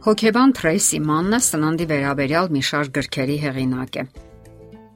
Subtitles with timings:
[0.00, 4.04] Հոկեբան Թրեյսի Մաննը սննդի վերաբերյալ մի շարք գրքերի հեղինակ է։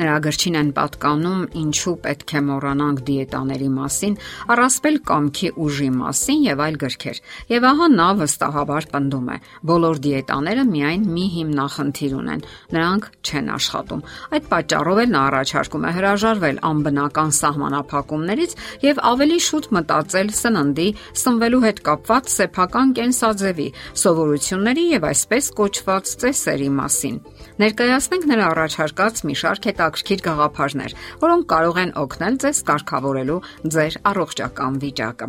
[0.00, 4.14] Նրա գրչին են պատկանում Ինչու պետք է մոռանանք դիետաների մասին,
[4.54, 7.18] առասպել կամքի ուժի մասին եւ այլ գրքեր։
[7.50, 9.36] Եվ ահա նա վստահաբար պնդում է.
[9.70, 14.04] բոլոր դիետաները միայն մի հիմնախնդիր ունեն՝ նրանք չեն աշխատում։
[14.40, 18.56] Այդ պատճառով էլ նա առաջարկում է հրաժարվել անբնական սահմանափակումներից
[18.88, 20.88] եւ ավելի շուտ մտածել սննդի,
[21.20, 23.68] սնվելու հետ կապված սեփական կենսաձևի,
[24.00, 27.20] սովորությունների եւ այսպես կոչված ծեսերի մասին։
[27.60, 33.38] Ներկայացնենք նրա առաջարկած մի շարք հետաքրքիր գաղափարներ, որոնք կարող են օգնել ձեզ կարգավորելու
[33.74, 35.28] ձեր առողջական վիճակը։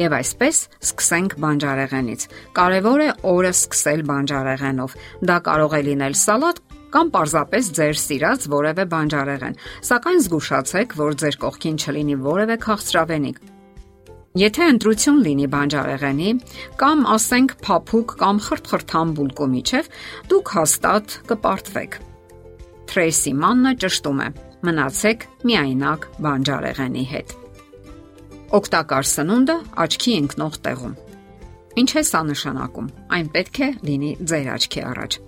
[0.00, 4.96] Եվ այսպես սկսենք բանջարեղենից։ Կարևոր է օրը սկսել բանջարեղենով։
[5.28, 6.60] Դա կարող է լինել սալատ
[6.92, 13.42] կամ պարզապես ձեր սիրած որևէ բանջարեղեն, սակայն զգուշացեք, որ ձեր կողքին չլինի որևէ քաղցրավենիք։
[14.42, 16.30] Եթե ընտրություն լինի բանջարեղենի
[16.80, 19.92] կամ ասենք փափուկ կամ խրթխրթան բուլկո միջև,
[20.32, 22.00] դուք հաստատ կպարտվեք։
[22.92, 24.28] Թրեյսի Մաննը ճշտում է.
[24.62, 27.32] մնացեք միայնակ բանջարեղենի հետ։
[28.58, 30.94] Օգտակար սնունդը աչքի ընկնող տեղում։
[31.82, 35.18] Ինչ է սա նշանակում։ Այն պետք է լինի ձեր աչքի առաջ։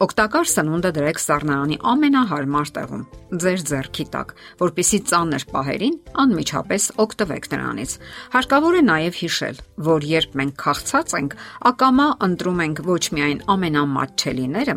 [0.00, 3.00] Օգտակար սնունդը դրեք սառնարանի ամենահարմար տեղում,
[3.42, 4.30] ձեր ձեռքի տակ,
[4.62, 7.92] որpիսի ծանր պահերին անմիջապես օգտվեք նրանից։
[8.32, 11.36] Հարկավոր է նաև հիշել, որ երբ մենք քաղցած ենք,
[11.68, 14.76] ակամա ընտրում ենք ոչ միայն ամենամատչելիները,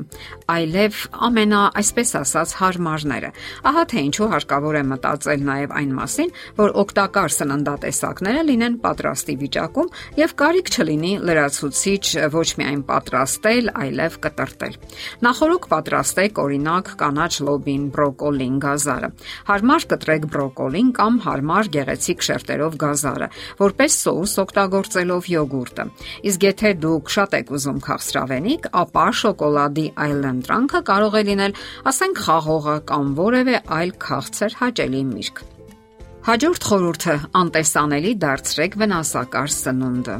[0.53, 3.31] այլև ամենա, այսպես ասած, հարմարները։
[3.71, 9.93] Ահա թե ինչու հարկավոր է մտածել նաև այն մասին, որ օգտակար սննդատեսակները լինեն պատրաստի վիճակում
[10.19, 14.79] եւ կարիք չլինի լրացուցիչ ոչ միայն պատրաստել, այլև կտրտել։
[15.21, 19.09] Նախորոք պատրաստեք օրինակ կանաչ լոբին, բրոկոլին, գազարը։
[19.49, 23.29] Հարմար կտրեք բրոկոլին կամ հարմար գեղեցիկ շերտերով գազարը,
[23.61, 25.87] որպես սոուս օգտագործելով յոգուրտը։
[26.33, 31.57] Իսկ եթե դուք շատ եք ուզում քաղցրավենիք, ապա շոկոլադի այլընտրանքը կարող է լինել,
[31.93, 35.43] ասենք, խաղողը կամ որևէ այլ քաղցր հաճելի միրգ։
[36.23, 40.17] Հաջորդ խորհուրդը՝ անտեսանելի դարձրեք վնասակար սնունդը։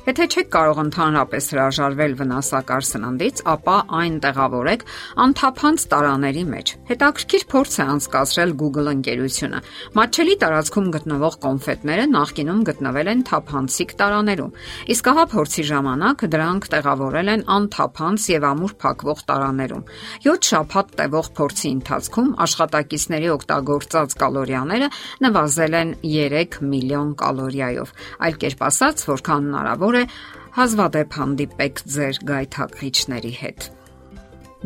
[0.00, 4.84] Եթե չեք կարող ընդհանրապես հրաժարվել վնասակար սննդից, ապա այն տեղավորեք
[5.24, 9.60] անթափանց տարաների մեջ։ Հետաքրքիր փորձ է անցկացրել Google ընկերությունը։
[10.00, 14.54] Մատչելի տարածքում գտնվող կոնֆետները նախկինում գտնվել են թափանցիկ տարաներում,
[14.96, 19.84] իսկ ահա փորձի ժամանակ դրանք տեղավորել են անթափանց եւ ամուր փակվող տարաներում։
[20.24, 24.90] 7 շաբաթ տևող փորձի ընթացքում աշխատակիցների օգտագործած կալորիաները
[25.28, 27.94] նվազել են 3 միլիոն կալորիայով։
[28.24, 30.04] Այլ կերպ ասած, որքան հնարավոր է
[30.56, 33.68] հազվադեպ հանդիպեք ձեր գայթակղիչների հետ։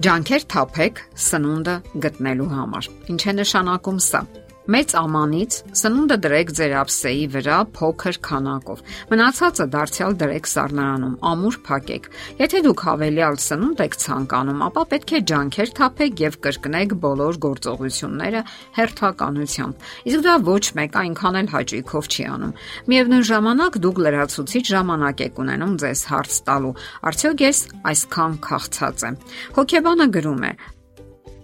[0.05, 1.75] Ջանքեր թափեք սնունդը
[2.05, 4.23] գտնելու համար։ Ինչ է նշանակում սա։
[4.65, 8.79] Մեծ ամանից սնունդը դրեք ձեր ափսեի վրա փոքր քանակով։
[9.11, 12.07] Մնացածը դարձյալ դրեք սառնարանում, ամուր փակեք։
[12.39, 18.41] Եթե դուք հավելյալ սնունդ եք ցանկանում, ապա պետք է ջանքեր թափեք եւ կրկնեք բոլոր գործողությունները
[18.81, 22.57] հերթականությամբ։ Իսկ դա ոչ մեկ այնքան էլ հաճույքով չի անում։
[22.89, 26.73] Միևնույն ժամանակ դուք լրացուցիչ ժամանակ եք ունենում ձեզ հարց տալու.
[27.13, 27.59] արդյոք ես
[27.93, 29.21] այսքան քաղցած եմ։
[29.61, 30.53] Հոկեբանը գրում է.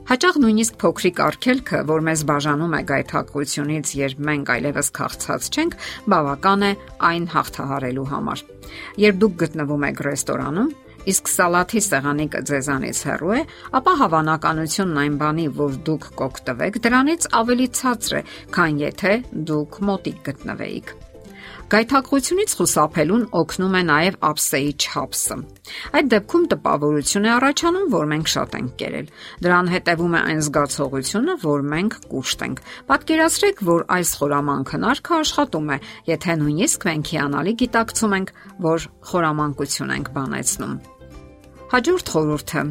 [0.08, 5.76] Հաճախ նույնիսկ փոքրիկ արգելքը, որ մեզ բաժանում է գայթակղությունից, երբ մենք այլևս քաղցած չենք,
[6.14, 6.70] բավական է
[7.10, 8.44] այն հաղթահարելու համար։
[9.04, 10.72] Երբ դուք գտնվում եք ռեստորանում,
[11.10, 13.42] իսկ սալաթի սեղանի ձեզանից հեռու է,
[13.80, 18.24] ապա հավանականությունն այն բանի, որ դուք կօգտվեք դրանից ավելի ցածր է,
[18.56, 19.14] քան եթե
[19.52, 21.09] դուք մոտիկ գտնվեիք։
[21.70, 25.36] Գայթակղությունից խուսափելուն օգնում է նաև ափսեի չափսը։
[26.00, 29.12] Այդ դեպքում տպավորություն է առաջանում, որ մենք շատ ենք կերել։
[29.46, 35.70] Դրան հետևում է այն զգացողությունը, որ մենք կուշտ ենք։ Պատկերացրեք, որ այս խորամանկ հնարքը աշխատում
[35.70, 40.78] է, եթե նույնիսկ մենք հիանալի գիտակցում ենք, որ խորամանկություն ենք բանեցնում։
[41.70, 42.62] Հաջորդ խորհուրդը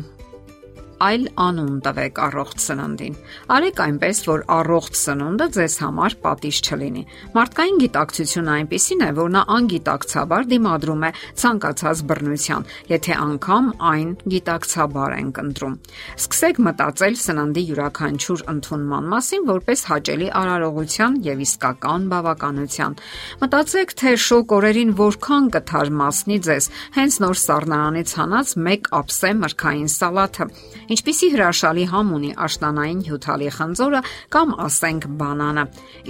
[1.00, 3.16] այլ անուն տվեք առողջ սննդին։
[3.56, 7.04] Արեք այնպես, որ առողջ սնունդը ձեզ համար պատիժ չլինի։
[7.40, 15.16] Մարդկային գիտակցությունը այնպեսին է, որ նա անգիտակցաբար դիմադրում է ցանկացած բռնության, եթե անգամ այն գիտակցաբար
[15.19, 15.75] են ընտրում։
[16.19, 22.98] Սկսեք մտածել սննդի յուրաքանչյուր ընդունման մասին որպես հաճելի արարողության եւ իսկական բավականության։
[23.44, 26.69] Մտածեք, թե շոկ օրերին որքան կթարմացնի ձեզ
[27.00, 30.50] հենց նոր սառնարանից հանած մեկ ափսե մրգային սալաթը
[30.89, 34.01] Ինչպիսի հրաշալի համ ունի աշնանային հյութալի խնձորը
[34.33, 35.65] կամ ասենք բանանը։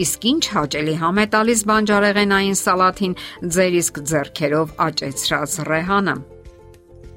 [0.05, 3.17] Իսկ ինչ հաճելի համ է տալիս բանջարեղենային սալաթին
[3.59, 6.17] ձեր իսկ ձեռքերով աճեցրած ռեհանը։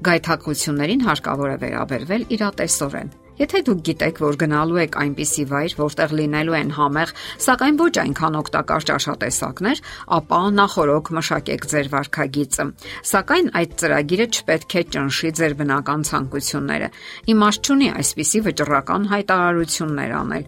[0.03, 6.57] Գայթակղություններին հարկավոր է վերաբերվել իրատեսորեն։ Եթե դուք գիտեք, որ գնալու եք այնպիսի վայր, որտեղ լինելու
[6.59, 7.13] են համեղ,
[7.45, 9.81] սակայն ոչ այնքան օգտակար ճաշատեսակներ,
[10.17, 12.67] ապա նախորոք մշակեք ձեր վարքագիծը։
[13.13, 16.91] Սակայն այդ ծրագիրը չպետք է ճնշի ձեր բնական ցանկությունները։
[17.33, 20.47] Իմաստ չունի այսպիսի վճռական հայտարարություններ անել։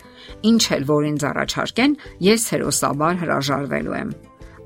[0.53, 1.99] Ինչ էլ որ ինձ առաջարկեն,
[2.29, 4.15] ես հերոսաբար հրաժարվելու եմ։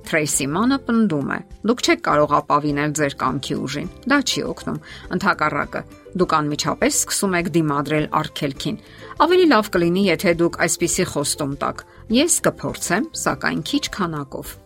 [0.08, 1.40] Թրեյսի Մանը պնդում է.
[1.70, 4.80] Դուք չեք կարող ապավինել ձեր կամքի ուժին։ Դա չի օգնում։
[5.18, 5.82] Ընթակառակը,
[6.22, 8.80] դուք անմիջապես սկսում եք դիմադրել արգելքին։
[9.28, 11.86] Ավելի լավ կլինի, եթե դուք այսպիսի խոստում տաք.
[12.20, 14.58] Ես կփորձեմ, սակայն քիչ քանակով։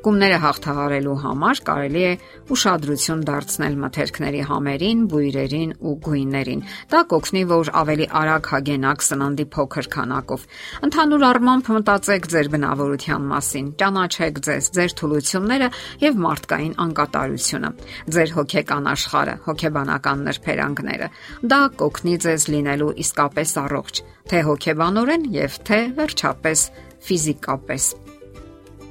[0.00, 2.12] Կումները հաղթահարելու համար կարելի է
[2.54, 6.62] ուշադրություն դարձնել մթերքների համերին, բույրերին ու գույներին։
[6.92, 10.46] Դա կօգնի, որ ավելի արագ հագենակ սննդի փոքր քանակով։
[10.88, 15.68] Ընդհանուր առմամբ մտածեք ձեր բնավորության մասին, ճանաչեք ձեզ, ձեր թուլությունները
[16.08, 17.70] եւ մարդկային անկատարությունը,
[18.16, 21.10] ձեր հոգեկան աշխարհը, հոգեբանական նրբերանգները։
[21.52, 26.64] Դա կօգնի ձեզ լինելու իսկապես առողջ, թե հոգեբանորեն եւ թե վերջապես
[27.10, 27.92] ֆիզիկապես։